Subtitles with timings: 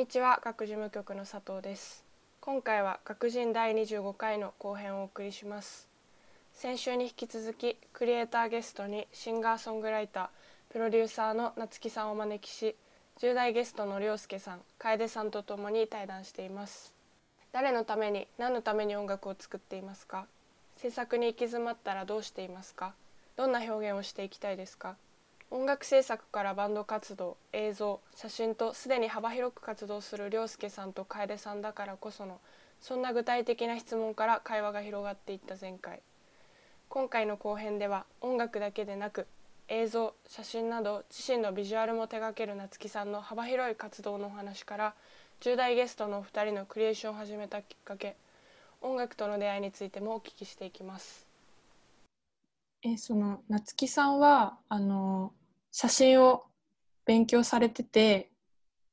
[0.00, 2.02] にちは学事務局の佐藤です。
[2.40, 5.86] 今回は学人第25回の後編をお送りします。
[6.54, 12.74] 先週に引き続きクリエイターゲストにシンガーソングライタープロデューサーの夏木さんをお招きし
[13.20, 16.94] 10代ゲストの涼介さん楓さんとともに対談しています。
[17.52, 20.24] 誰のために何のために音楽を作っていますか？
[20.78, 22.94] 制作に行き詰まったらどうしていますか？
[23.36, 24.96] どんな表現をしていきたいですか？
[25.52, 32.38] 音楽制作からバンド活動映像写真とすでに幅広く活動する涼介さんと楓さんだからこその
[32.80, 36.00] そんな具体的な質問から会話が広がっていった前回
[36.88, 39.26] 今回の後編では音楽だけでなく
[39.68, 44.94] 映像写真など自身のビジュアルも手掛ける夏木さんの幅広い活動のお話から
[45.40, 48.16] 10代ゲストのお二人のクリエーションを始めたきっかけ
[48.80, 51.26] 音楽との出会いについてもお聞きしていきます。
[52.82, 55.32] えその夏木さんはあの
[55.72, 56.44] 写真を
[57.04, 58.30] 勉強されてて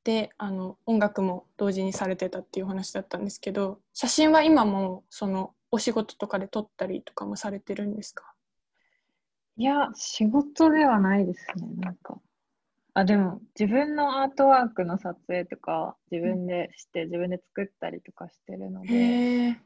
[0.04, 8.32] であの音楽も同時にされてたっていう話だったんですけど写真は今もそのお仕事とかで撮ったりとかもされてるんですか？
[9.56, 12.20] いや仕事ではないですねなんか。
[12.94, 19.58] あでも自分のアートワークの撮影とか自分でして、うん、自分で作ったりとかしてるので。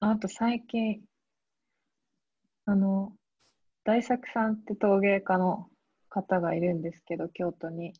[0.00, 1.00] あと最近
[2.64, 3.12] あの
[3.88, 5.66] 大作さんって陶芸家の
[6.10, 7.94] 方がいるんですけど、京都に。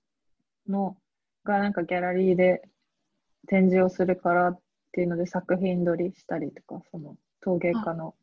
[0.69, 0.98] の、
[1.44, 2.61] がなんかギャラリーで
[3.47, 4.61] 展示をするからっ
[4.92, 8.14] ていうので作品撮りしたりとか、その陶芸家の。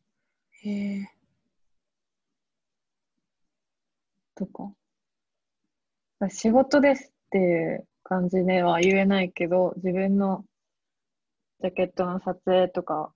[0.62, 1.10] へえ。
[4.36, 4.72] とか。
[6.30, 10.44] 仕事ですっていう感じでは言えないけど、自分の
[11.62, 13.12] ジャケットの撮影とか、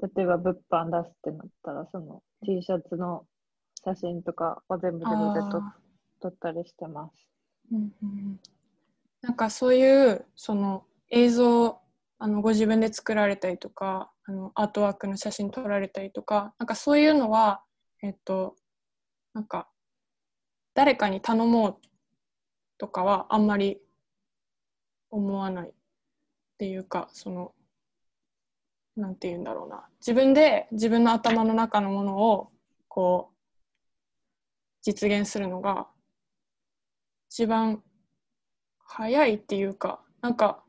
[0.00, 3.26] 例えば物販出すってなったら、その T シャツの
[3.84, 5.62] 写真とかは全部自分で撮
[6.20, 7.28] 撮ったりしてます。
[7.72, 8.40] うんうん、
[9.22, 11.80] なんかそういうその映像
[12.18, 17.62] あのご自分で作られたりとかあのアートワークの写真撮られたりとかなんかそういうのは
[18.02, 18.56] えっと
[19.32, 19.68] なんか
[20.74, 21.76] 誰かに頼もう
[22.78, 23.80] とかはあんまり
[25.10, 25.72] 思わないっ
[26.58, 27.52] ていうかその
[28.96, 29.88] なんて言うんだろうな。
[30.00, 32.50] 自分で自分の頭の中のものを
[32.88, 33.36] こう
[34.82, 35.88] 実現するのが
[37.30, 37.82] 一番
[38.78, 40.62] 早いっていうかなんか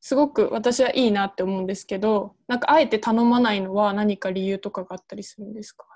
[0.00, 5.86] すごく私はいいなって思うんですけどなんかあえて頼まないのは何か理由とかがあったりするんですか？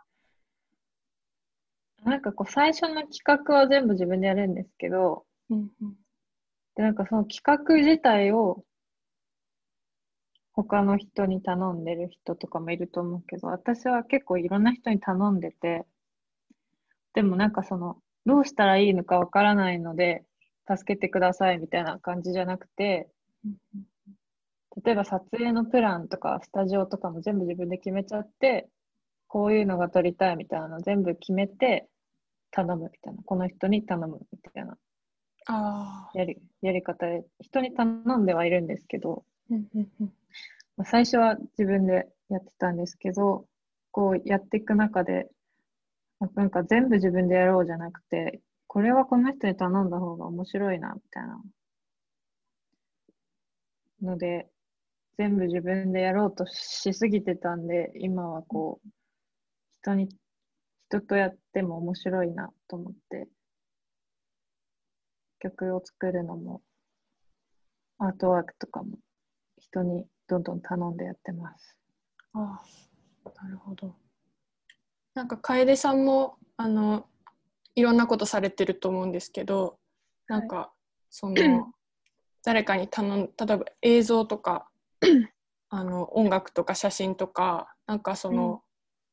[2.04, 5.94] なんかこう最初の企画は全部自分でやるんですけど、うんうん、
[6.76, 8.62] でなんかその企画自体を
[10.54, 15.84] 他の人に頼んでる人とかもいると思うけど、私は結構いろんな人に頼んでて、
[17.12, 20.24] でもなんかその、どうしたらいいのかわからないので、
[20.68, 23.08] 助けてくださいみたいな感じじゃなくて、
[24.84, 28.68] 例えば撮影のプランとかスタジオとかも全部自分で決めちゃって、
[29.26, 31.88] こういうのが撮りたいみたいなの全部決めて
[32.52, 34.78] 頼むみたいな、この人に頼むみたいな。
[36.14, 37.86] やりやり方で、人に頼
[38.18, 39.24] んではいるんですけど、
[40.76, 43.46] まあ、最初は自分でやってたんですけど、
[43.90, 45.28] こうやっていく中で、
[46.34, 51.40] なんか全部自分でやろうじゃなくて、これはこの人に頼んだ方が面白いな、みたいな。
[54.02, 54.48] ので、
[55.16, 58.88] 全部自分でやろうとしすぎてたんで、今はこう、
[59.80, 60.08] 人に、
[60.88, 63.28] 人とやっても面白いなと思って、
[65.38, 66.62] 曲を作るのも、
[67.98, 68.98] アートワークとかも、
[69.58, 71.76] 人にどんどん頼んでやってます。
[72.32, 72.60] あ
[73.24, 73.94] あ、なるほど。
[75.14, 77.06] なんか楓さんもあの
[77.74, 79.78] いろんなことされてると思うんですけど、
[80.28, 80.72] なんか、
[81.10, 81.72] その
[82.42, 84.68] 誰かに頼ん例えば映像とか
[85.70, 88.60] あの音楽とか写真とかなんかその、うん、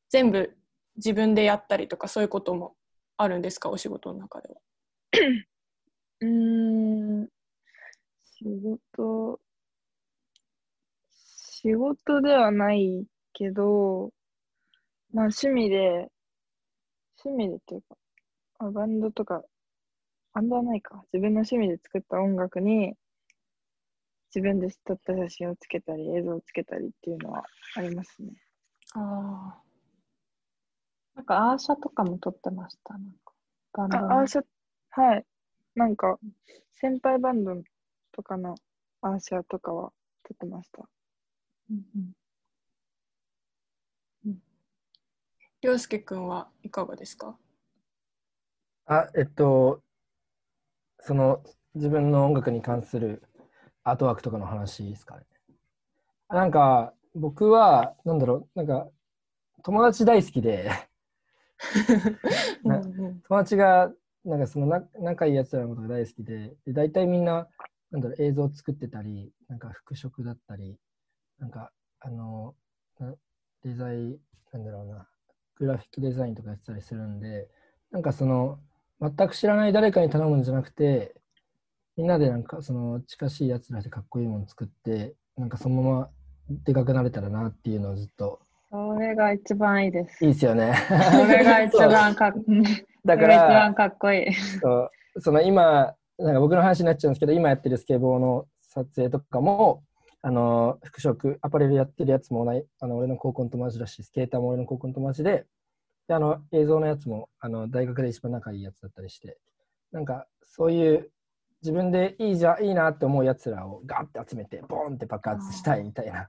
[0.10, 0.58] 全部
[0.98, 2.76] 自分でやったりとかそういうことも
[3.18, 3.70] あるんですか？
[3.70, 4.56] お仕事の中では。
[6.22, 7.28] うん
[8.38, 9.40] 仕事
[11.62, 14.12] 仕事ではないけど、
[15.14, 16.10] まあ趣味で、
[17.24, 17.96] 趣味でっていうか、
[18.60, 19.44] あバンドとか、
[20.34, 21.04] バンドはないか。
[21.14, 22.96] 自分の趣味で作った音楽に、
[24.34, 27.44] 自分で撮った写真をつけたり、映像をつけたりっていうのは
[27.76, 28.32] ありますね。
[28.96, 29.62] ああ。
[31.14, 32.94] なんかアーシャとかも撮ってました？
[32.94, 33.34] なんか
[33.74, 34.44] バンドあ、アーシャ、
[34.92, 35.26] はい。
[35.76, 36.18] なんか、
[36.74, 37.62] 先輩バンド
[38.14, 38.56] とかの
[39.02, 39.92] アーシャとかは
[40.24, 40.90] 撮ってました。
[45.62, 47.38] 涼介君はいかがですか
[48.86, 49.82] あ、えっと、
[51.00, 51.44] その
[51.76, 53.24] 自分の音楽に関する
[53.84, 55.26] アートワークとかの話ですかね。
[56.30, 56.52] なん。
[56.52, 58.20] か、僕は、なん。
[58.20, 58.68] だろう、なん。
[58.68, 58.90] か、
[59.64, 60.72] 友達大好きで
[63.28, 63.92] 友達が、
[64.26, 64.40] なん。
[64.40, 67.26] かそのな仲いいやつらのことが大好きで、で大体みん。
[67.26, 67.48] な、
[67.92, 68.02] なん。
[68.02, 69.60] だろう、映像を作ってたり、なん。
[69.60, 70.78] か服飾だったり、
[71.42, 72.54] なんか、あの、
[73.00, 73.14] な
[73.64, 74.18] デザイン、
[74.54, 75.08] なんだろうな、
[75.56, 77.50] グラフィックデザインとかやってたりするんで、
[77.92, 78.60] なんかその、
[79.02, 81.16] 全く知らない誰かに頼むんじゃなくて、
[81.98, 86.10] みんなでなんかその近しいやつらでかっこいいもの作って、なんかそのまま
[86.64, 88.40] でかくなれたらなっていうのをずっと、
[88.70, 90.24] それが一番いいです。
[90.24, 90.74] いいですよね。
[90.88, 92.34] それが一番かっ
[93.04, 94.34] だかそれが一ら番、かっこいい。
[94.34, 99.84] そうその今、なんか僕の話になっちゃうんですけど、今やってるスケボーの撮影とかも、
[100.24, 102.46] あの服飾、アパレルやってるやつも
[102.80, 105.46] あの俺の高校の友達だし、スケーターも俺の高校の友達で、
[106.08, 109.38] であの映像のやつもあの大学で一番仲いいやつだったりして、
[109.92, 111.12] なんかそういう
[111.64, 116.28] 自分でいいじゃいいなって思うやつらをガーって集めて、ボーンって爆発したいみたいな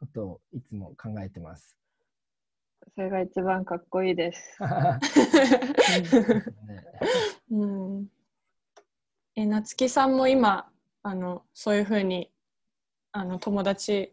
[0.00, 1.76] ことをいつも考えてます。
[2.94, 4.58] それが一番かっこいいです。
[6.66, 6.84] ね
[7.50, 8.08] うん、
[9.36, 10.68] え夏木さんも今
[11.02, 12.32] あのそういうふうに
[13.12, 14.12] あの友達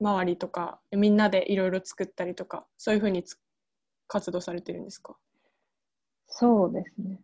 [0.00, 3.38] 周りとかみんなでいろいろ作ったりとかそういうふうにつ
[4.08, 5.16] 活動されてるんですか？
[6.26, 7.20] そうですね。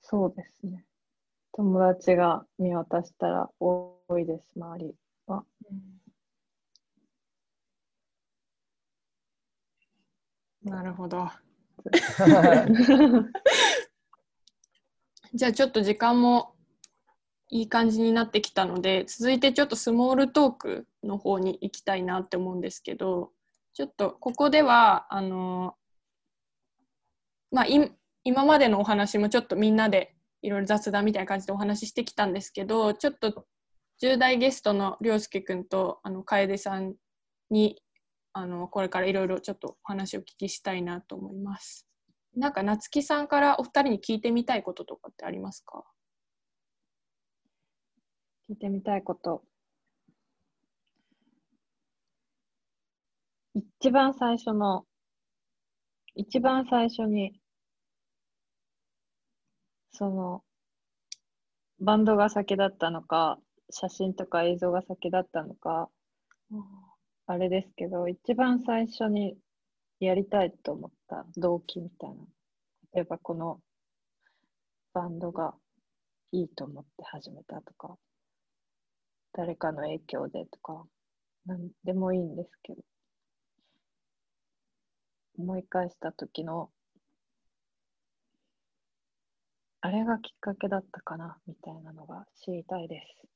[0.00, 0.84] そうですね。
[1.52, 4.94] 友達が見渡したら多いです、周り
[5.26, 5.44] は。
[10.64, 11.28] なるほど
[15.34, 16.54] じゃあちょっと時間も
[17.52, 23.30] いい感じになってきたので続いてちょっとスモールトークの方に行きたいなって思うんですけど
[23.74, 25.74] ちょっとここではあの
[27.50, 27.92] まあい
[28.24, 33.44] 今までのお話もちょっとみんなでいろいろ雑談みたいな感じでお話ししてきたんですけどちょっと
[34.02, 36.94] 10代ゲストの涼介くんとあの楓さん
[37.50, 37.82] に
[38.32, 41.86] あのこれからいろいろちょっとお話をお聞きしたいなと思います。
[42.34, 45.84] なんか夏木さんからお二人に聞いてみたいこととかってありますか？
[48.52, 49.42] 聞いてみたいこと。
[53.54, 54.84] 一番最初の、
[56.14, 57.40] 一番最初に、
[59.92, 60.44] その、
[61.80, 63.38] バンドが先だったのか、
[63.70, 65.88] 写真とか映像が先だったのか、
[67.26, 69.38] あれですけど、一番最初に
[69.98, 72.16] やりたいと思った動機みたいな。
[72.92, 73.60] 例えばこの
[74.92, 75.54] バンドが
[76.32, 77.96] いいと思って始めたとか、
[79.34, 80.84] 誰かの影響でとか、
[81.46, 82.82] なんでもいいんですけど、
[85.38, 86.70] 思い返した時の、
[89.80, 93.26] あれがきっかけだったかなみたいなのが知りたいです。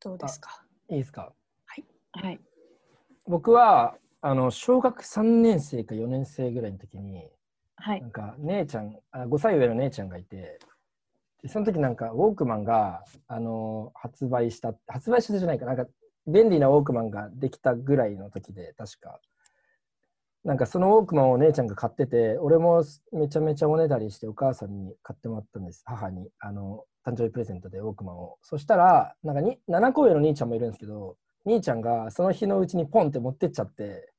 [0.00, 0.62] どうですか？
[0.90, 1.32] いいですか？
[2.12, 2.40] はい。
[3.26, 7.30] 僕はあの小学3年生か4年生ぐらいの時に
[7.76, 8.06] はいな。
[8.08, 10.58] んか姉ちゃんあ5歳上の姉ちゃんがいてで
[11.46, 15.86] その時なんかウォークマンがあの発売した発売したじゃないかなんか
[16.26, 19.20] 便利なウォークマンができたぐらいの時で確か。
[20.44, 25.82] なんかそのウォークマンを姉ちゃんが買ってて俺もめちゃめちゃおねだりしてお母さんに買ってもらったんです。
[25.84, 28.38] 母にあの誕生日プレゼントでウォークマンを。
[28.42, 34.12] そしたらなんかに7個上の兄ちゃんもいるんですけど兄ちゃんがその日のうちにポンって持ってっちゃって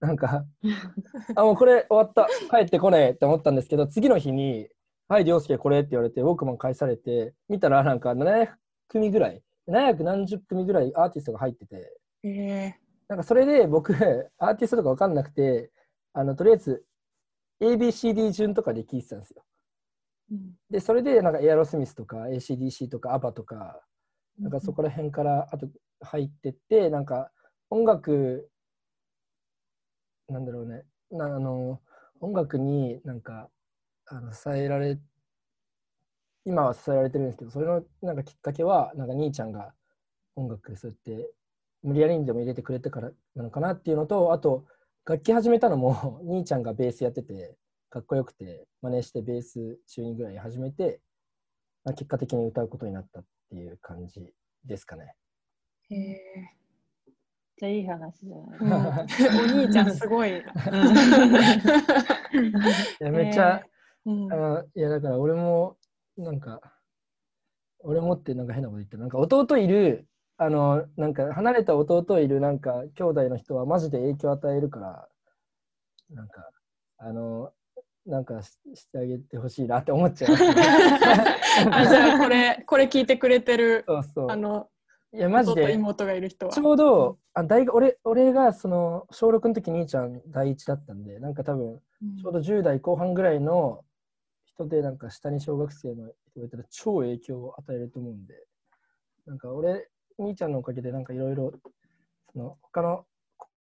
[0.00, 0.44] なんか
[1.34, 4.68] あもうこれ終わった帰ってこねえって思ったんですけど次の日に
[5.08, 8.48] 「はい涼介これ」って言われてウォークマン返されて見たらなんか700
[8.88, 13.94] 組ぐらい700何十組ぐらいアーティストが入っててええなんかそれで僕
[14.38, 15.70] アーティストとか分かんなくて
[16.12, 16.84] あのとりあえず
[17.60, 19.44] ABCD 順とかで聞いてたんですよ。
[20.70, 23.82] でそれでなんかエアロスミスとか ACDC とかアバとか
[24.38, 25.68] なんかそこら辺からあと
[26.02, 27.32] 入ってってなんか
[27.70, 28.50] 音楽
[30.28, 31.80] なんだろうねなあの
[32.20, 33.48] 音楽になんか
[34.10, 34.98] あの支えられ
[36.44, 39.74] 今は支えられてるんですけどそれのなんかきっかけはなんか兄ちゃんが
[40.34, 41.30] 音楽そうやって
[41.82, 44.64] 無理やりにでも入れてくれたからなのかなっていうのとあと
[45.04, 47.56] 楽器始めたのも 兄ちゃんがベースやってて
[47.90, 51.00] かっこよくて真似してベース中2ぐらいに始めて、
[51.84, 54.34] まあ、結果的に歌うことになったっていう感じ
[54.64, 55.14] ですかね。
[55.90, 56.58] へえ
[57.58, 58.58] じゃあいい話じゃない。
[58.60, 58.72] うん
[59.58, 60.38] お兄ちゃんすごいな。
[60.40, 60.44] い
[63.00, 63.64] やめっちゃ、
[64.08, 64.32] うん。
[64.32, 65.76] あのいやだから俺も
[66.16, 66.60] なんか
[67.80, 75.08] 俺もってなんか変なこと言ってるなんか弟いるあのなんか離れた弟いるなんか兄弟の人はマジで影響与えるから
[76.10, 76.50] なんか
[76.98, 77.52] あの
[78.06, 80.54] なんかししてあげてほしいなって思っちゃいます、 ね、
[81.70, 84.30] あじゃあこれこれ聞いてくれてるそうそう。
[84.30, 84.68] あの
[85.12, 86.52] いやマジで妹がいる人は。
[86.52, 91.80] ちょうどあ大学俺俺がその小6の時兄ちゃん第一だったんでなんか多分
[92.20, 93.84] ちょうど10代後半ぐらいの
[94.58, 98.34] 人でなんか下に小学生の人がいたら超影響を与えると思うんで
[99.26, 99.88] なんか俺
[100.18, 101.52] 兄ちゃんのおかげでなんかいろいろ
[102.32, 103.06] その他の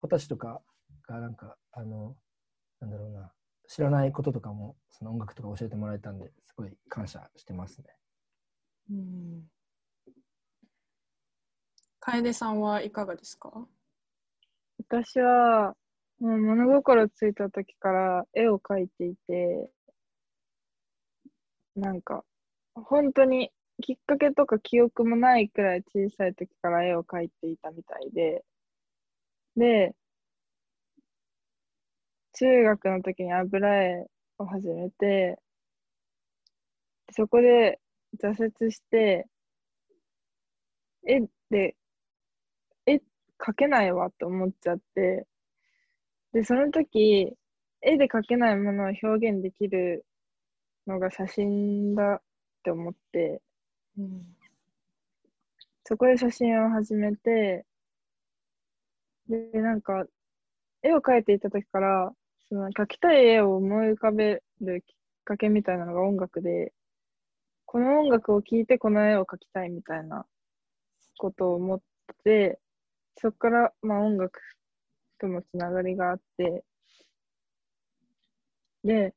[0.01, 0.63] 子たちとか
[1.07, 2.17] がなんかあの
[2.81, 3.31] なんだろうな
[3.69, 7.87] 知らないこととかもその音楽とか教えてもらえたんですごい感謝してますね。
[8.91, 9.51] うん
[12.01, 13.51] 楓さんはいかがですか？
[14.89, 15.75] 私は、
[16.21, 19.69] もう物心ついた時から絵を描いていて、
[21.77, 22.25] なんか、
[22.75, 23.53] 本当に
[23.83, 28.45] きっかけとか記憶もないくらい小さい時から絵を描いていたみたいで、
[29.57, 29.95] で、
[32.35, 34.07] 中学の時に油絵
[34.39, 35.41] を始めて、
[37.11, 37.81] そこで
[38.23, 38.29] 挫
[38.63, 39.27] 折して、
[41.07, 41.75] 絵で
[42.85, 43.01] 絵
[43.39, 45.27] 描けないわって思っちゃって、
[46.33, 47.35] で、その時、
[47.83, 50.05] 絵で描けないものを表現できる
[50.87, 52.21] のが写真だっ
[52.63, 53.43] て思って、
[53.99, 54.37] うん、
[55.85, 57.65] そこで写真を始めて、
[59.29, 60.05] で、なんか、
[60.83, 62.13] 絵を描いていた時から、
[62.49, 66.73] その描きたい絵を思い浮かべるきっかけみたいなのが音楽で、
[67.65, 70.27] この音楽を聴いてこの絵を描きたいみたいな
[71.19, 71.81] ことを思っ
[72.25, 72.61] て、
[73.19, 74.41] そこから、まあ、音楽
[75.19, 76.65] ともつながりがあって、
[78.85, 79.15] で、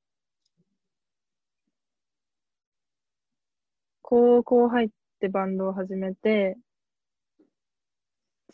[4.09, 4.89] 高校入っ
[5.19, 6.57] てバンドを始めて、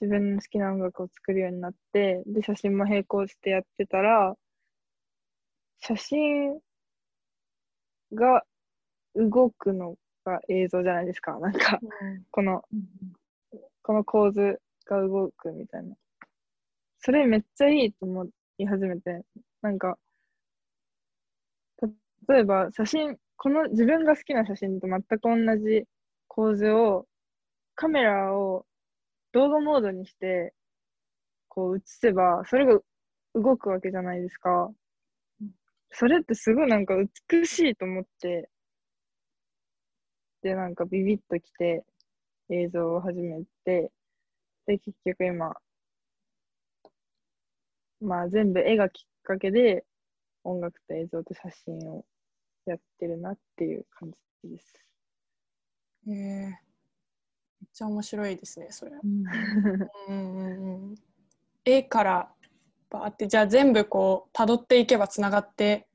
[0.01, 4.35] 自分の好きな音楽を作るようになって、で、写真も並行してやってたら、
[5.79, 6.59] 写真
[8.13, 8.43] が
[9.15, 9.95] 動くの
[10.25, 11.39] が映像じゃないですか。
[11.39, 11.79] なんか、
[12.31, 12.61] この、
[13.81, 15.95] この構図が動くみたいな。
[16.99, 18.25] それめっちゃいいと思
[18.57, 19.21] い始めて、
[19.61, 19.97] なんか、
[22.27, 25.85] 例えば写真、この自分が好きな写真と全く同じ
[26.27, 27.07] 構図を、
[27.75, 28.65] カメラを
[29.33, 30.53] 動画モードにして、
[31.49, 32.79] こう映せば、それが
[33.33, 34.71] 動くわけじゃないですか。
[35.91, 36.95] それってすごいなんか
[37.29, 38.49] 美しいと思って、
[40.41, 41.83] で、なんかビビッときて
[42.49, 43.91] 映像を始めて、
[44.67, 45.53] で、結局今、
[48.01, 49.85] まあ全部絵がきっかけで
[50.43, 52.05] 音楽と映像と写真を
[52.65, 54.11] やってるなっていう感
[54.43, 54.73] じです。
[56.07, 56.55] へえー、めっ
[57.73, 58.91] ちゃ面白いですね、それ。
[59.03, 59.25] うん
[60.07, 60.95] うんうん、
[61.63, 62.31] 絵から
[62.89, 65.87] バーってじゃあ全部こう辿っていけばつながって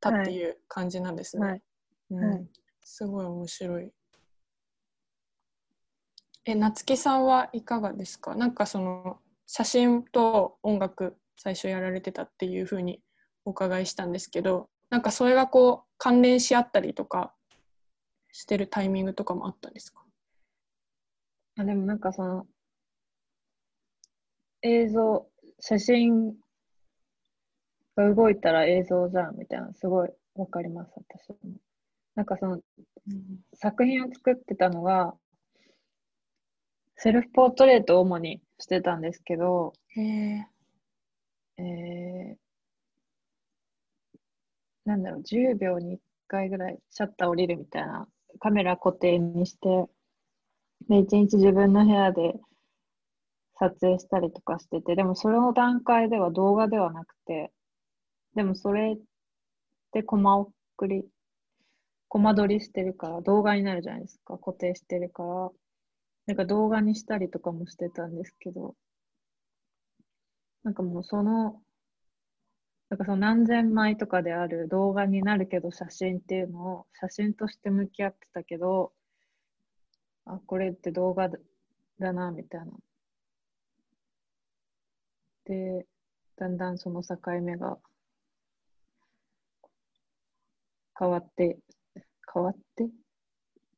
[0.00, 1.46] たっていう感じなんですね。
[1.46, 1.62] はい
[2.10, 2.46] うんはい、
[2.82, 3.92] すごい面白い。
[6.46, 8.34] え夏木さんはいかがですか？
[8.34, 13.00] なんかその写真と音楽最初やられてたっていうふうに
[13.46, 17.32] お伺いしたんですけどなんかそれがこう関連し合ったりとか
[18.32, 20.02] してるタイミングとかもあったんですか？
[21.58, 22.46] あでもなんかその
[24.62, 25.26] 映像
[25.60, 26.34] 写真
[27.96, 31.36] が動いたら映像じゃんみたいなすごいわかります私も。
[32.14, 32.62] なんかその、うん、
[33.54, 35.14] 作品を作ってたのが
[36.96, 40.00] セルフポートレートを主にしてたんですけど、へ
[41.58, 42.36] えー、
[44.86, 48.08] なんだろう、10秒に1回ぐらいシャッター降りるみたいな、
[48.40, 49.68] カメラ固定にして、
[50.88, 52.34] で、1日自分の部屋で
[53.58, 57.52] 撮影したりとかしてて、でもその段階では動画ではなくて、
[58.34, 58.98] でもそれ
[59.92, 60.52] でコマ送
[60.88, 61.06] り、
[62.08, 65.50] コマ撮りしてるから動画になるじゃないですか、固定してるから。
[66.26, 68.76] なんか動画にしたりとかもしてたんですけど、
[70.64, 71.62] なんかもうその、
[72.94, 78.92] なんかその何千枚とかである動画になるけど写真っていうのを写真として向き合ってたけど、
[80.26, 81.28] あ、これって動画
[81.98, 82.66] だな、みたいな。
[85.46, 85.86] で、
[86.36, 87.78] だんだんその境目が
[90.96, 91.58] 変わって、
[92.32, 92.88] 変わって、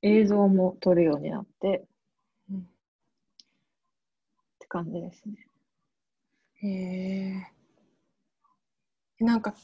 [0.02, 1.86] 映像も撮るようになって、
[2.50, 2.54] っ
[4.58, 5.48] て感じですね。
[6.56, 7.55] へえ。
[9.18, 9.54] なんか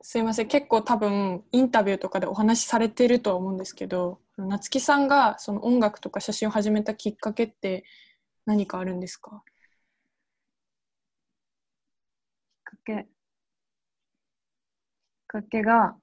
[0.00, 0.48] すいません。
[0.48, 7.84] 結構多分インタビューとかでお話しされてるとは思うんですけど夏木さんがその音楽とか写真を始めたきっかけって
[8.46, 9.42] 何かあるんですか？
[12.66, 12.92] きっかけ。
[12.94, 13.06] きっ
[15.26, 15.96] かけが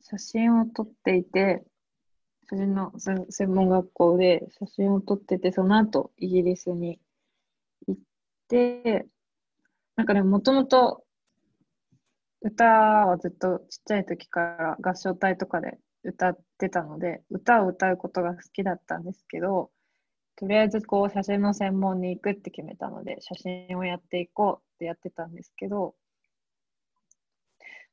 [0.00, 1.64] 写真を撮っていて、
[2.48, 7.00] 写真の専門学校で写真を撮ってて、その後イギリスに
[7.88, 8.00] 行っ
[8.48, 9.06] て、
[9.96, 11.04] なんかね、もともと
[12.42, 19.70] 歌はずっとちっちゃい時から合唱隊とかで歌ってたので、歌を歌うことが好きだったんですけど、
[20.36, 25.94] とりあえずこう写真の専門に行くって決めたので、写真をやっていこうってやってたんですけど、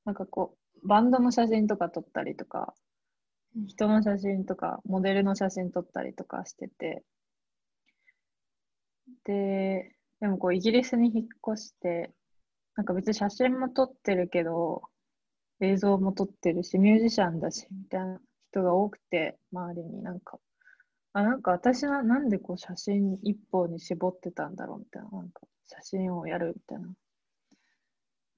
[0.06, 2.74] なんかこう、バンドの写真とか撮ったりとか、
[3.68, 7.04] 人の写真とか、モデルの写真撮ったりとかしてて、
[9.24, 12.12] で、でもこうイギリスに引っ越して、
[12.76, 14.82] なんか別に写真も撮ってるけど、
[15.60, 18.20] 映像も撮ってるし、ミュージシャンだし、みたいな
[18.52, 20.40] 人が多くて、周りになんか、
[21.14, 26.94] あ、なんか私はなんでこう写真一本に絞ってたんだろうみたいな、なんか写真をやるみたいな。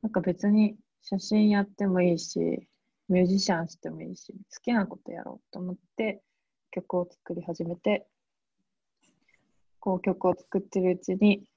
[0.01, 2.67] なんか別に写真やってもいいし、
[3.07, 6.21] ミュージシャンしてもいいし、好きなことやろうと思って
[6.71, 8.05] 曲を作り始めて、
[9.79, 11.47] こう曲を作ってるうちに、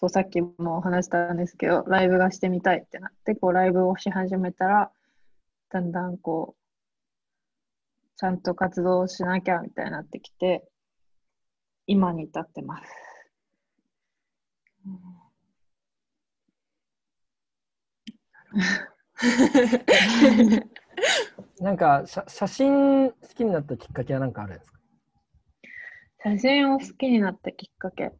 [0.00, 4.92] そうさっきも話したんですけど、ライブがしてみたいってなって、こうライブをし始めたら、
[5.70, 6.62] だんだんこう、
[8.16, 10.62] ちゃんと活動しなきゃみたいになってきて、
[11.88, 12.92] 今に至ってます。
[21.60, 24.78] なんか写写真好きになったきっかけは何かあるんですか？
[26.22, 28.12] 写真を好きになったきっかけ。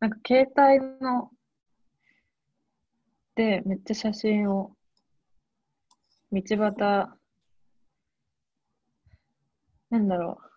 [0.00, 1.30] なんか携帯の
[3.34, 4.76] でめっちゃ写真を
[6.30, 7.08] 道端
[9.90, 10.48] なんだろう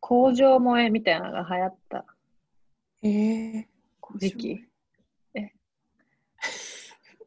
[0.00, 2.04] 工場萌えみたいなのが流行った
[3.02, 3.08] え
[3.58, 3.68] え
[4.16, 4.64] 時期。
[5.34, 5.52] え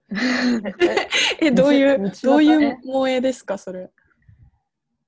[1.39, 3.89] え、どういう、どういう萌えですか、それ？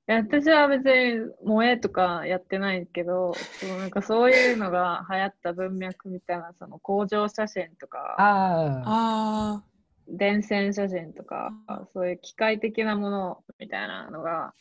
[0.05, 9.63] いや私は別に萌えとかやってないけど、そうなんかそういうのが流行った文脈みたいな、その工場写真とか、ああ
[10.07, 11.53] 電線写真とか、
[11.93, 14.53] そういう機械的なものみたいなのが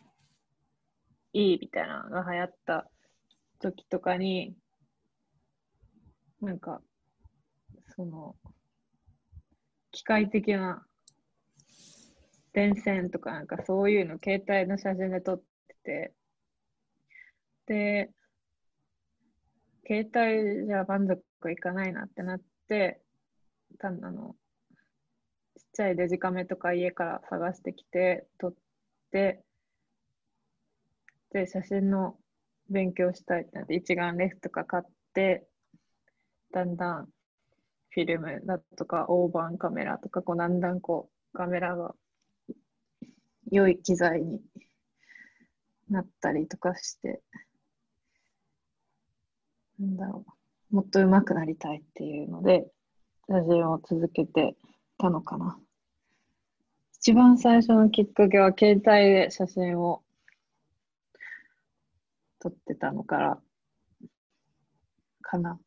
[1.33, 2.88] いいみたいなのが流行った
[3.59, 4.55] 時とかに、
[6.40, 6.81] なんか、
[7.96, 8.37] その、
[9.90, 10.87] 機械的な
[12.53, 16.12] 電線とかなんかそういうの携帯の写真で撮ってて、
[17.67, 18.11] で、
[19.87, 23.01] 携帯じゃ満足いかないなってなって、
[23.79, 24.37] 単なの、
[25.57, 28.55] ちっちゃいデジカメとか家から探してきて、撮っ
[29.11, 29.45] て、
[31.33, 32.17] で、写真の
[32.69, 34.85] 勉強したいってなって、一眼レフとか買っ
[35.15, 35.47] て、
[36.53, 37.07] だんだん
[37.91, 41.95] フィルムだとか大判カメラとかこうだんだんこうカメラが
[43.53, 44.41] 良い機材に
[45.91, 47.21] なったりとかして
[49.79, 50.25] なんだろ
[50.73, 52.67] うもっと上手くなりたいっていうので
[53.29, 54.57] 写真を続けて
[54.97, 55.59] たのかな
[56.95, 60.03] 一番最初のきっかけは携帯で写真を
[62.41, 63.38] 撮ってたのから
[65.21, 65.61] かな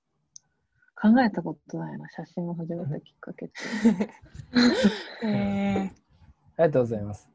[0.95, 3.55] 考えたことないな、写真を始めたきっかけって。
[5.27, 5.93] えー、あり
[6.57, 7.34] がとうございます。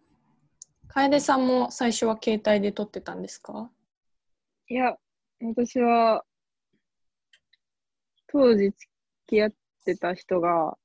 [0.92, 3.70] 楓さんも最初は携帯で撮ってたんですか？
[4.68, 4.96] いや、
[5.40, 6.24] 私は、
[8.26, 8.76] 当時付
[9.26, 9.52] き合っ
[9.84, 10.76] てた人が、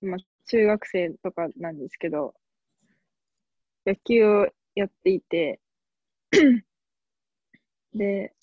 [0.00, 2.34] まあ、中学生とかなんですけど、
[3.86, 5.60] 野球をやっていて
[7.94, 8.34] で、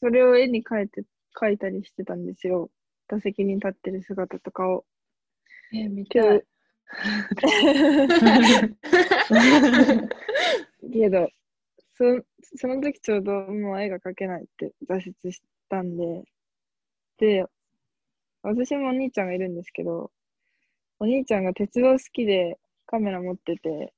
[0.00, 1.04] それを絵に描いて
[1.38, 2.70] 書いたりしてたんですよ。
[3.08, 4.84] 打席に立ってる姿とかを。
[5.72, 6.44] え、見たい。
[10.92, 11.28] けど
[11.96, 12.04] そ、
[12.56, 16.24] その時ちょうどもう絵が描けないって挫折したんで、
[17.18, 17.44] で、
[18.42, 20.10] 私もお兄ちゃんがいるんですけど、
[20.98, 23.92] お兄ちゃんが鉄道好きでカメラ持ってて、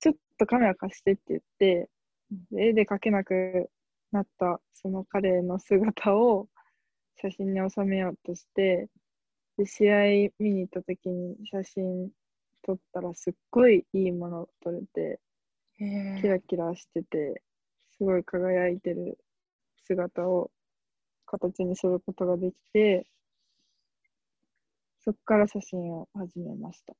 [0.00, 1.88] ちょっとカメラ貸してって言って、
[2.56, 3.70] 絵で描けなく
[4.12, 6.48] なったその彼の姿を
[7.20, 8.88] 写真に収めようとして
[9.56, 12.10] で試合見に行った時に写真
[12.62, 15.20] 撮ったらすっごいいいもの撮れて
[15.76, 17.42] キラキラしてて
[17.96, 19.18] すごい輝いてる
[19.86, 20.50] 姿を
[21.26, 23.06] 形にすることができて
[25.04, 26.94] そこから写真を始めました。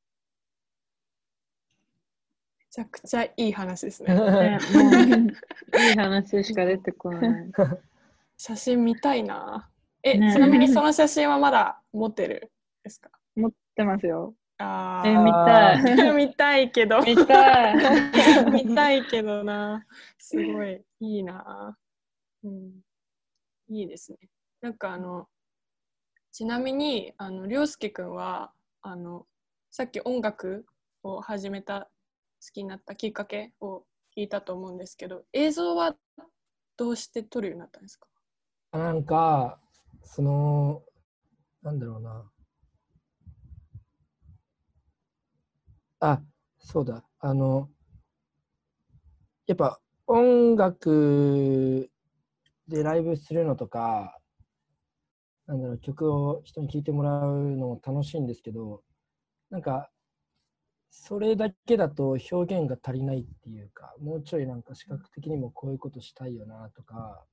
[2.71, 4.13] ちゃくちゃいい話ですね。
[4.19, 4.59] ね
[5.91, 7.53] いい話しか出てこない。
[8.37, 9.71] 写真見たいな。
[10.05, 13.11] え、ね、ちなみにその写真はまだ持ってるですか？
[13.35, 14.35] 持ってますよ。
[14.59, 15.77] あえ、見たい。
[15.79, 17.01] ー 見たいけど。
[17.03, 17.75] 見たい。
[18.69, 19.85] 見たいけどな。
[20.19, 20.85] すごい。
[21.01, 21.77] いいな。
[22.45, 22.81] うん。
[23.69, 24.19] いいですね。
[24.61, 25.29] なんかあの
[26.33, 29.27] ちなみにあの涼介くんはあの
[29.71, 30.67] さっき音楽
[31.03, 31.91] を始めた
[32.45, 33.85] 好きになったきっかけを
[34.17, 35.97] 聞いたと思うんですけど映像は
[36.77, 38.07] どうして撮るようになったんですか？
[38.73, 39.59] なんか、
[40.05, 40.83] その、
[41.63, 42.31] なんだろうな。
[46.01, 46.23] あ、
[46.59, 47.05] そうだ。
[47.21, 47.71] あの、
[49.47, 51.91] やっぱ音楽
[52.69, 54.19] でライブするのとか、
[55.47, 58.83] なんだろう、曲を人に聴いてもらうのも楽しいんですけど、
[59.51, 59.91] なんか、
[60.91, 67.25] それだけだと表現が足りないっていうか、もうちょいなんか視覚的にもこういうことしたいよなとか、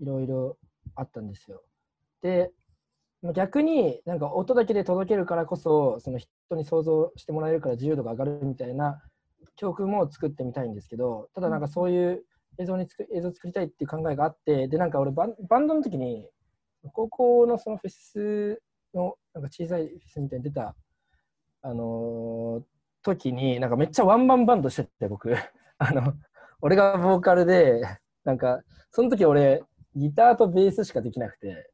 [0.00, 0.58] いろいろ
[0.94, 1.62] あったんですよ。
[2.22, 2.52] で、
[3.22, 9.02] まあ逆になんか音だけで届けるからこそ、その人に想像してもらえるから自由度が上がるみたいな
[9.56, 12.24] 曲も作ってみたいんですけど、ただなんかそういう
[12.58, 16.28] 映像につく映像作りたいっていう考えがあって、で、なんか俺バンバンドの時に、
[16.92, 18.60] 高校のそのフェス
[18.94, 20.74] のなんか小さいフェスみたいに出た、
[21.62, 22.64] あのー
[23.04, 25.34] 時に、なんかめっちゃワンマンバンドしてて、僕。
[25.78, 26.14] あの、
[26.60, 27.82] 俺がボーカルで、
[28.24, 29.64] なんか、その時俺、
[29.96, 31.71] ギターとベースしかできなくて、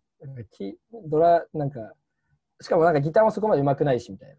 [1.07, 1.93] ドラ、なんか、
[2.61, 4.37] しかもなんかギターもそこまで上手くないし、みたいな。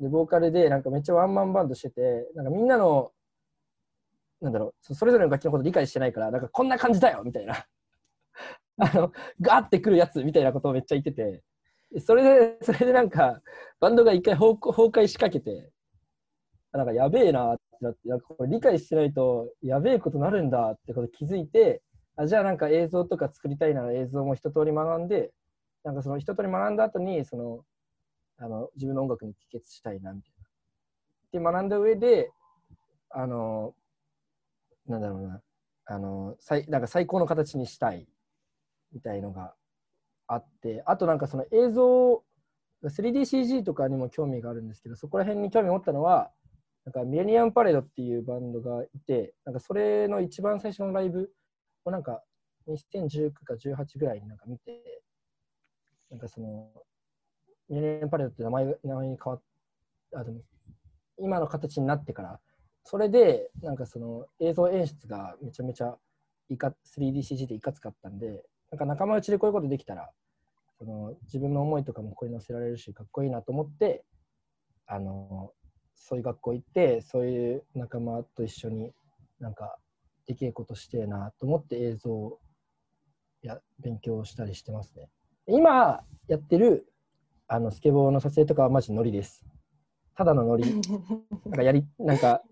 [0.00, 3.12] で、ボーカルで、なんかめっちゃワンマンバンドしてて、なんかみんなの、
[4.40, 7.66] なんだろう、それぞれの楽器のこと理解してないから、なんかこんな感じだよみたいな。
[8.78, 11.42] あの、ガーってくるやつみたいなことをめっちゃ言ってて、
[12.00, 13.42] それで、それでなんか、
[13.80, 15.72] バンドが一回崩崩壊しかけて、
[16.72, 21.82] なんかやべえなってなって、なんかこれ理解してないとやべえことなるんだってこと気づいて、
[22.18, 25.30] あじゃあなんか映像とか作りたいなら映像も一通り学んで、
[25.84, 27.64] なんかその一通り学んだ後に、その、
[28.38, 30.32] あの、自分の音楽に帰結したいな、みたい
[31.42, 31.50] な。
[31.50, 32.32] で、学んだ上で、
[33.10, 33.72] あの、
[34.88, 35.40] なんだろうな、
[35.86, 38.08] あの、最、なんか最高の形にしたい、
[38.92, 39.54] みたいのが
[40.26, 42.24] あって、あとなんかその映像、
[42.82, 46.32] 3DCG とかにも興味があるんですけど、そこら辺に興味を持ったのは、
[46.84, 51.30] なんかミレニアムパレードっていうバンドがいて、なんかそれの一番最初のライブ
[51.84, 52.22] をなんか
[52.68, 55.02] 2019か18ぐらいになんか見て、
[56.10, 56.70] なんかその、
[57.68, 59.42] ミレニアムパレードって名前名前に変わっ
[60.14, 60.40] あ、でも、
[61.18, 62.40] 今の形になってから、
[62.84, 65.96] それで、なんかその映像演出がめちゃめちゃ
[66.48, 70.10] いか 3DCG でいかつかったんで、なんか仲間内でこういうことできたら、
[70.78, 74.04] その自分の思いとかもここに載せられるし、かっこいいなと思って、
[74.86, 75.52] あの、
[75.94, 78.92] そういう学校行って、そういう仲間と一緒に
[79.40, 79.76] なんか
[80.28, 82.38] できることしてえなと思って映像を
[83.40, 85.08] や勉強したりしてますね。
[85.46, 86.92] 今やってる
[87.46, 89.46] あのスケボーの撮影とかはマジノリです。
[90.14, 90.64] ただのノリ。
[91.46, 92.42] なんかやり、なんか、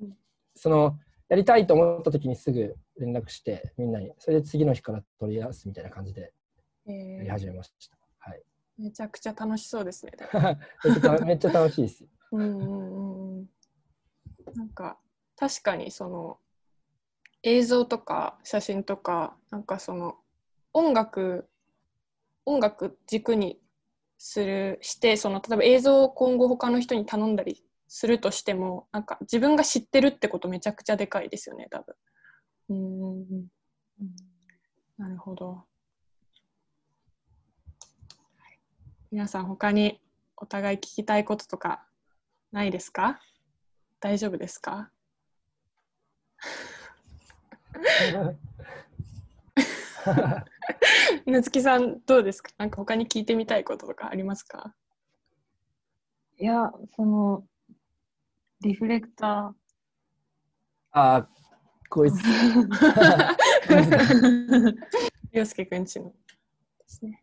[0.54, 6.32] その、やりたいと思った時にすぐ連絡して、みんなに、それで次の日から取り出すみたいな感じで
[6.86, 7.98] えやりー始めました。
[8.20, 8.42] はい。
[8.78, 10.12] めちゃくちゃ楽しそうですね。
[10.84, 12.06] めっちゃめっちゃ楽しいです。
[12.32, 13.48] うんうんうんうん
[14.54, 14.98] なんか
[15.36, 16.38] 確かにその
[17.48, 20.16] 映像とか写真とかなんかその
[20.72, 21.48] 音楽
[22.44, 23.60] 音楽軸に
[24.18, 31.94] するしてその例えば映像を今後他の人に頼んだりするとしてもなんか自分が知ってるってことめちゃくちゃでかいですよね多分。
[32.68, 33.46] うん
[34.98, 35.62] なるほど。
[39.12, 40.00] 皆さん他に
[40.36, 41.86] お互い聞きたいこととか
[42.50, 43.20] ないですか？
[44.00, 44.90] 大丈夫ですか？
[51.26, 52.50] 夏木さんどうですか？
[52.58, 54.74] なんか他に聞いてみたいこととかありますか？
[56.38, 57.44] いや、その、
[58.60, 59.54] リフレクタ
[60.92, 61.28] ああ、
[61.88, 62.16] こいつ。
[65.32, 66.14] 洋介くんちので
[66.86, 67.22] すね。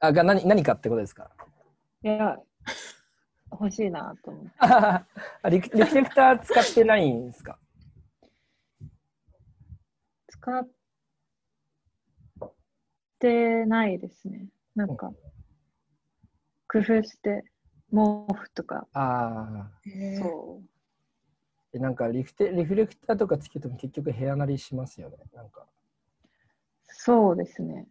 [0.00, 1.30] あが何何かってことですか？
[2.04, 2.36] ー、いや、
[3.52, 4.50] 欲しいなと思って。
[4.60, 5.04] あ
[5.48, 7.58] リリフレクター使ってないんですか？
[10.42, 10.68] 使っ
[13.20, 14.48] てないですね。
[14.74, 15.12] なんか、
[16.66, 17.44] 工夫して、
[17.92, 19.70] 毛布とか、ああ。
[20.20, 20.68] そう。
[21.72, 25.16] でなんかリフテリフレクターとかつけても結局部屋なりしますよね。
[25.32, 25.66] なんか。
[26.84, 27.86] そうですね。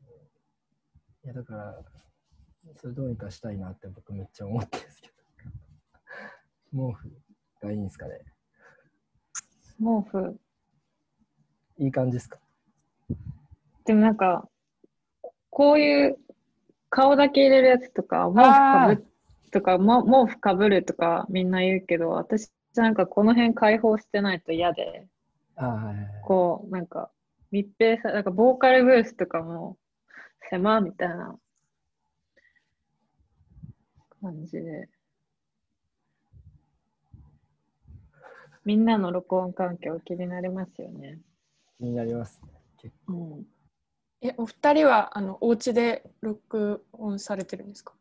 [1.24, 1.82] いやだから、
[2.76, 5.14] それどうにかしたいなって僕めっちゃ思ってるんですけど。
[6.92, 7.12] 毛布
[7.62, 8.20] がいいんですかね。
[9.80, 10.40] 毛布。
[11.82, 12.40] いい感じですか？
[13.86, 14.48] でもなんか、
[15.50, 16.18] こういう
[16.90, 19.06] 顔だけ入れるやつとか、毛布かぶっ
[19.52, 25.08] とか、も毛布かぶるとかみんな言うけど、私なんかこの辺開放してないと嫌で、
[26.24, 27.12] こう、なんか
[27.52, 29.78] 密閉さ、なんかボーカルブースとかも
[30.50, 31.38] 狭みたいな。
[34.22, 34.88] 感じで。
[38.64, 41.18] みんなの録音環境気になりますよね。
[41.82, 42.50] 気になりますね。
[42.78, 43.44] 結うん。
[44.22, 47.94] え、お二人はあのお家で録音されてるんですか？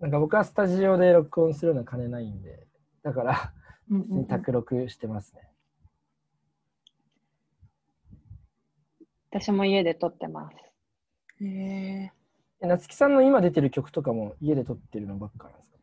[0.00, 2.66] なんか僕はスタジオで録音するのは金ないんで、
[3.04, 3.52] だから、
[4.26, 5.48] 卓録してますね。
[9.30, 10.56] 私も家で撮ってます。
[11.44, 12.12] へえ。
[12.60, 15.78] え夏木さんの今出てる曲とかも家で撮ってるのばっかなんですか？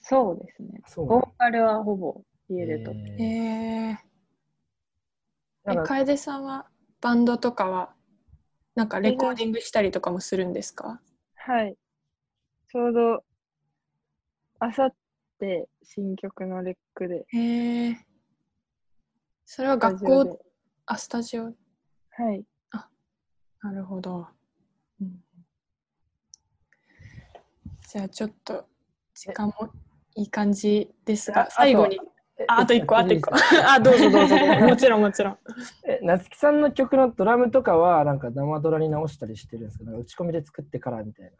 [0.00, 0.82] そうですね。
[0.96, 3.00] ボーカルはほぼ家で撮って。
[3.00, 3.24] へ
[3.92, 3.98] え
[5.74, 6.66] 楓さんは
[7.00, 7.94] バンドとかは
[8.74, 11.00] なんかレコーディングしたりとかもするんですか？
[11.34, 11.76] はい。
[12.68, 13.24] ちょうど、
[14.58, 14.94] あさっ
[15.38, 17.96] て新曲のレックで、へえ。
[19.44, 20.40] それは学校、
[20.86, 21.44] あ、スタジオ？
[21.44, 21.52] は
[22.32, 22.44] い。
[23.62, 24.28] なるほど。
[27.88, 28.68] じゃあちょっと
[29.14, 29.70] 時間も
[30.14, 31.98] いい感じですがあ、最後に。
[32.38, 33.32] えあ、あと一個、あと一個。
[33.66, 34.36] あ、どうぞどうぞ。
[34.36, 35.38] もちろんもちろん。
[35.86, 39.90] え夏木さんの曲のドラムとかはなんか生ドラに直したりしてるんですか？
[39.92, 41.32] 打ち込みで作ってからみたいな。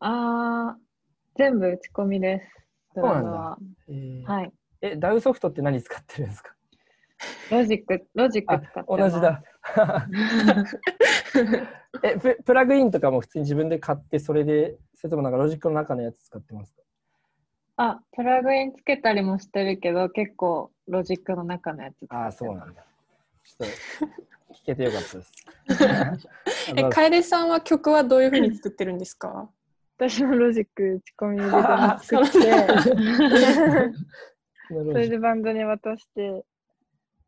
[0.00, 0.78] ああ、
[1.36, 2.46] 全部打ち込みです。
[2.96, 3.58] ドラムは。
[3.88, 4.52] えーはい。
[4.80, 6.54] え、 DAW ソフトって何使ってるんですか？
[7.50, 8.96] Logic、Logic あ使って。
[8.96, 9.42] 同じだ。
[12.04, 16.82] えプ、プラグインとかも普通に自分で買って、それで、それともなんかロジックの中のやつ使ってますか？
[17.80, 22.32] あ、プラグインつけたりもしてるけど、結構ロジックの中のやつああ。
[22.32, 22.84] そうなんだ。
[23.44, 25.32] ちょっと聞けてよかったです。
[26.76, 29.48] え、楓さんは曲はどういうふうに作ってるんですか？
[29.96, 32.66] 私もロジック打ち込みで作って、
[34.68, 36.44] そそれでバンドに渡して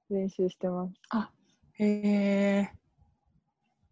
[0.09, 0.95] 練習してます。
[1.75, 1.87] へ
[2.63, 2.71] え。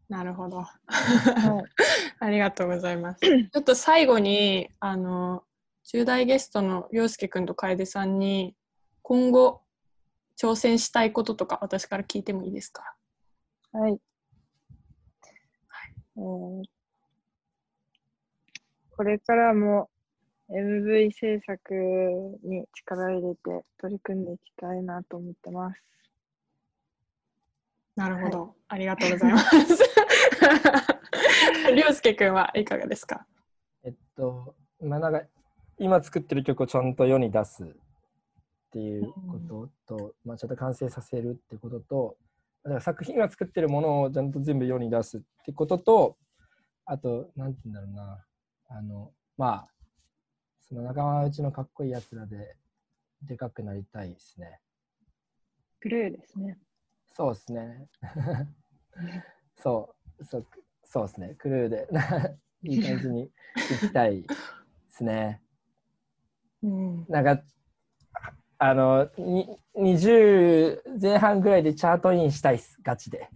[0.09, 0.63] なるほど。
[0.63, 0.87] はい。
[2.21, 3.21] ありがとうございます。
[3.21, 5.45] ちょっと最後に、あの、
[5.93, 8.55] 10代ゲストの陽介くんと楓さんに、
[9.03, 9.63] 今後、
[10.41, 12.95] 挑戦したいこととか、私から聞いてもいいですか？
[13.73, 13.99] はい。
[16.17, 16.63] えー
[18.97, 19.89] これからも
[20.51, 21.73] MV 制作
[22.43, 25.81] に力を入れて取り組んでいきたいなと思ってます。
[27.95, 28.57] なるほど。
[28.67, 29.55] ありがとうございます。
[31.77, 33.25] 陽介くんはいかがですか？
[33.85, 35.23] えっと、まあ、なんか
[35.79, 37.67] 今作ってる曲をちゃんと世に出すっ
[38.71, 39.13] ていう
[39.49, 42.17] ことと、まあ、ちゃんと完成させるってことと、
[42.65, 46.17] だから作品今作ってるものをちゃんと全部世に出すってことと、
[46.85, 48.25] あと、なんて言うんだろうな、
[48.71, 49.69] あの、まあ、
[50.69, 52.57] その仲間内のかっこいいやつらで
[53.23, 54.61] でかくなりたいですね。
[55.81, 56.59] クルーですね。
[57.15, 57.89] そうですね。
[59.57, 60.47] そう、そう、
[60.85, 61.35] そうですね。
[61.39, 61.89] クルーで
[62.65, 63.31] いい感じに
[63.81, 64.29] 行きたいで
[64.89, 65.43] すね。
[66.63, 67.07] うん。
[67.09, 67.43] なんか、
[68.59, 73.29] あの、に20前半ぐらいでチャートインしたいっす、ガチで。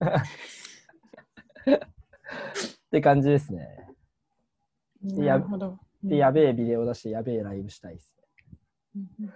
[1.70, 1.78] っ
[2.90, 3.88] て感じですね。
[5.02, 5.78] なるほど。
[6.02, 8.14] で、やべえビデオ出して、やべえライブしたいっす
[8.94, 9.32] ね。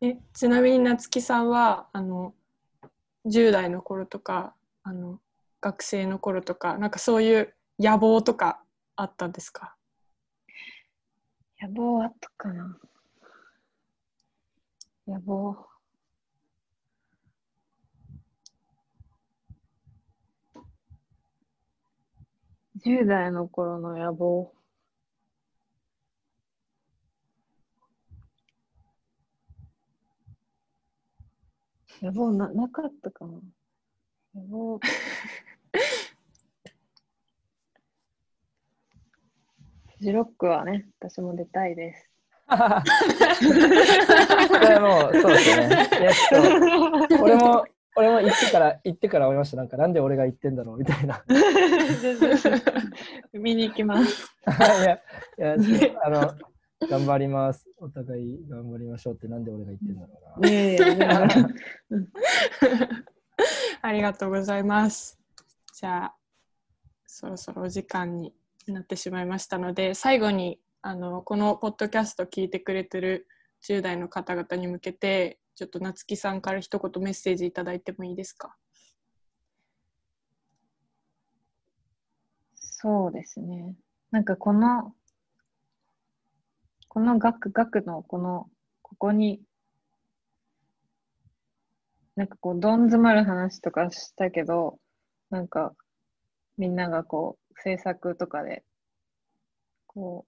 [0.00, 2.34] えちなみに夏木さんはあの
[3.26, 5.20] 10代の頃とかあの
[5.60, 8.62] 学生の頃とかなんかそういう野望とか
[8.96, 9.76] あったんですか？
[11.62, 12.76] 野望あったかな
[15.06, 15.56] 野望。
[22.84, 24.52] 10代の頃の野望。
[32.02, 33.34] 野望な、なかったかな
[34.34, 34.80] 野望。
[40.02, 42.10] ジロックはね、私も出たいです。
[42.48, 42.56] こ
[44.58, 45.88] れもう、そうですね。
[47.22, 49.58] 俺も、俺も言ってから、言ってから思いました。
[49.58, 51.22] なんか、なんで俺が言ってんだろうみたいな。
[53.32, 54.26] 見に行きます。
[54.44, 54.50] い
[55.38, 55.70] や、いや、
[56.04, 56.34] あの、
[56.90, 57.70] 頑張ります。
[57.78, 60.48] お互い頑張りましょうって、なんで俺が言ってんだろうな。
[63.82, 65.18] ありがとうございます
[65.72, 66.14] じゃあ
[67.06, 68.32] そろそろお時間に
[68.68, 73.26] なってしまいましたので最後にあのこのポッドキャスト聞いてくれてる
[73.66, 78.54] 10代の方々に向けてちょっと夏木さんから一言メッセージいただいてもいいですか？
[82.54, 83.74] そうですね。
[84.10, 84.94] なんかこの
[86.88, 88.50] この学、学のこの、
[88.82, 89.40] ここに、
[92.16, 94.78] なんかこう、どん詰まる話とかしたけど、
[95.30, 95.74] なんか、
[96.58, 98.64] みんながこう、制作とかで、
[99.86, 100.26] こ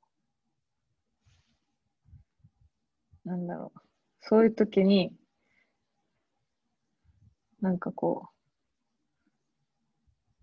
[3.25, 3.81] う、なんだろう、
[4.21, 5.13] そういう時に、
[7.61, 8.29] なんかこ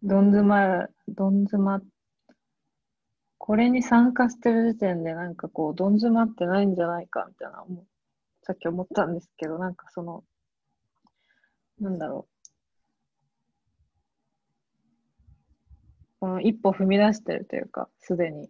[0.03, 1.81] う、どん詰ま、どん詰ま、
[3.37, 7.65] これに参加してる時点でなんかこう、どん詰まってないんじゃないかみたいな、
[8.43, 10.23] さっき思ったんですけど、なんかその、
[11.81, 12.30] なんだろう。
[16.21, 18.47] この一歩踏み出してるというか、すでに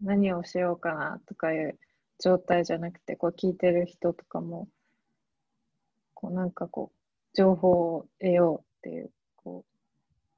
[0.00, 1.78] 何をしようかなとかいう
[2.18, 4.66] 状態じゃなくて、こう聞いてる人とかも、
[6.12, 9.64] こうなんかこう、情報を得ようっていう、こ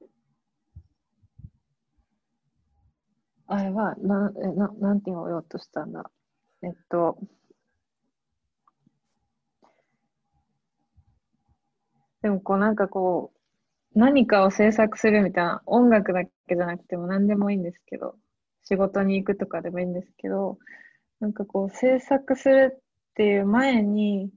[0.03, 0.05] う、
[3.47, 6.11] あれは、な、え、な、なんて言おうとしたんだ。
[6.63, 7.17] えっと、
[12.21, 13.34] でもこうなんかこう、
[13.95, 18.17] 何かを制作するみたいな、音楽だけじゃなくても何でもいいんですけど、
[18.65, 20.59] 仕事に行くとかでもいいんですけど、
[21.21, 22.81] なんかこう制作するっ
[23.15, 24.31] ていう前に、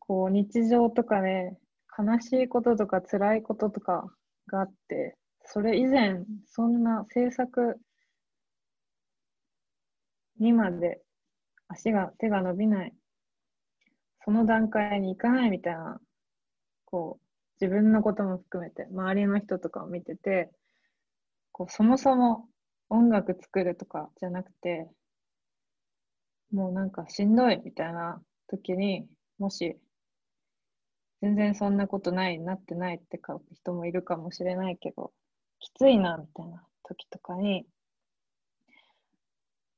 [0.00, 1.56] こう日常とかで
[1.98, 4.12] 悲しいこととか辛いこととか
[4.48, 7.78] があって、それ以前、そんな制作
[10.40, 11.00] にまで
[11.68, 12.94] 足が、手が伸びない、
[14.24, 16.00] その段階に行かないみたいな、
[16.84, 17.27] こう、
[17.60, 20.50] 自分のことも含めて、周りの人とかを見てて、
[21.52, 22.48] こう、そもそも
[22.88, 24.88] 音楽作るとかじゃなくて、
[26.52, 29.78] もうなんかしんどいみたいな時に、もし
[31.20, 35.12] 全然そんなことない、なってないってか人もいるかもしれないけど、
[35.60, 37.66] きついな、みたいな時とかに、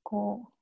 [0.02, 0.52] こう、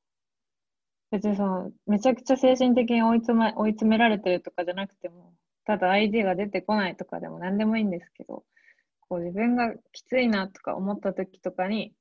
[1.11, 5.35] 別にその、めちゃくちゃ精神的に追い詰め、追い詰められてるとかじゃなくても、
[5.69, 8.43] ただアイディアが出てこないとかでも何でもいいんですけど、
[9.01, 11.93] こう自分がきついなとか思った時とかに、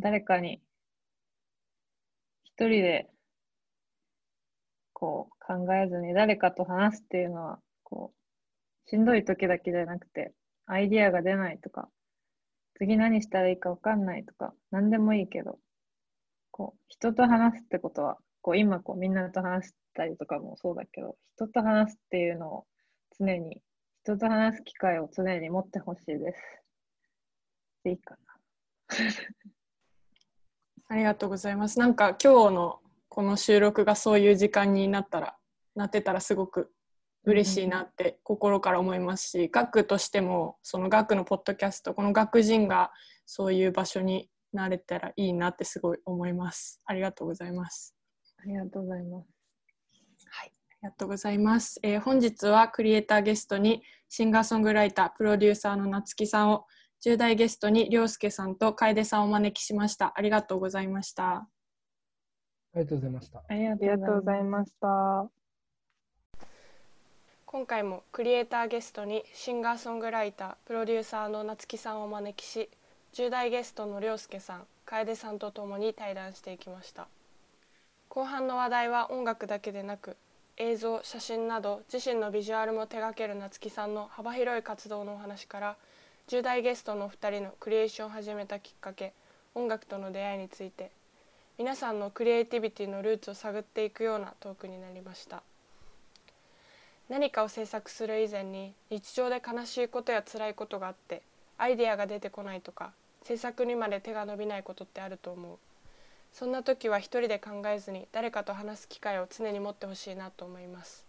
[0.00, 0.60] 誰かに
[2.42, 3.08] 一人で
[4.92, 10.32] こう考えずに誰かと話すっていうのはこう、しんどい時だけじゃなくて、
[10.66, 11.88] アイディアが出ないとか、
[12.78, 15.60] 次何したらいいかわかんないとか、何でもいいけど、
[16.50, 22.66] こう、人と話すってことは、こう、今こう、みんなと話したりとかもそうだけど、人と話すっていうのを
[23.18, 23.60] 常に、
[24.02, 26.40] 人と話す機会を常に持ってほしいです。
[27.84, 28.18] でいいかな。
[30.88, 31.78] ありがとうございます。
[31.78, 35.36] なんか今日のこの収録がそういう時間になったら、
[35.74, 36.72] なってたらすごく
[37.24, 42.92] 嬉しいなって心から思いますし、学としてもその学のポッドキャストこの学人が
[43.26, 47.94] そういう場所になれたらいいなってすごい思いますありがとうございます
[48.38, 49.33] ありがとうございますはい
[50.84, 56.66] ありがとうございます、えー、本日はクリエイターゲストにシンガーソングライタープロデューサーの夏木さんを
[57.02, 60.12] 10代ゲストに涼介さんと楓さんをお招きしました。
[60.14, 61.48] ありがとうございました。
[62.74, 65.30] ありがとうございましたありがとうございました。
[67.46, 72.68] 今回もクリエイターゲストにシンガーソングライタープロデューサーの夏木さんをお招きし
[73.14, 77.08] 10代ゲストの涼介さん楓さんとともに対談していきました。
[78.10, 80.18] 後半の話題は音楽だけでなく
[80.56, 85.76] 映像写真など自身のビジュアルも手掛ける夏木さんの幅広い活動のお話から
[86.28, 89.12] 10代ゲストの2人のクリエーションを始めたきっかけ
[89.54, 90.90] 音楽との出会いについて
[91.58, 95.42] 皆さんのクリエイティビティのルーツを探っていくようなトークになりました。
[97.08, 101.22] 何かを制作する以前に日常で悲しいことや辛いことがあって
[101.58, 102.92] アイデアが出てこないとか
[103.24, 105.58] 制作にまで手が伸びないことってあると思う
[106.34, 111.06] そんな時は一人で考えずに誰かと話す機会を常に持ってほしいなと思います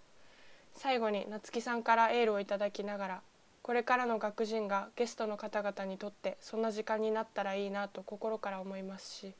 [0.75, 3.21] 最後に夏木さんからエールをいただきながら
[3.63, 9.33] これからの学人がゲストの方々にとってそんな時間になったらいいなと心から思いますし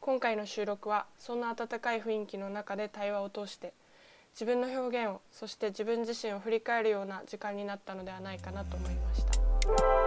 [0.00, 3.72] 今回の収録はそんな温かい雰囲気の中で対話を通して
[4.34, 9.99] 自分の表現をそして自分自身を振り返るような時間になったのではないかなと思いました。